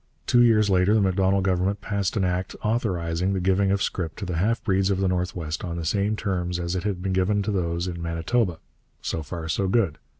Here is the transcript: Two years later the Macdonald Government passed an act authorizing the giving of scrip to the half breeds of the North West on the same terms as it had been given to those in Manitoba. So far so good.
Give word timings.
Two 0.25 0.41
years 0.41 0.67
later 0.67 0.95
the 0.95 0.99
Macdonald 0.99 1.43
Government 1.43 1.79
passed 1.79 2.17
an 2.17 2.23
act 2.23 2.55
authorizing 2.63 3.33
the 3.33 3.39
giving 3.39 3.69
of 3.69 3.83
scrip 3.83 4.15
to 4.15 4.25
the 4.25 4.37
half 4.37 4.63
breeds 4.63 4.89
of 4.89 4.99
the 4.99 5.07
North 5.07 5.35
West 5.35 5.63
on 5.63 5.75
the 5.77 5.85
same 5.85 6.15
terms 6.15 6.57
as 6.57 6.73
it 6.75 6.81
had 6.81 7.03
been 7.03 7.13
given 7.13 7.43
to 7.43 7.51
those 7.51 7.87
in 7.87 8.01
Manitoba. 8.01 8.57
So 9.03 9.21
far 9.21 9.47
so 9.47 9.67
good. 9.67 9.99